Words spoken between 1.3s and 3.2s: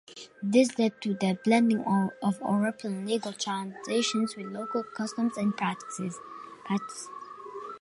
blending of European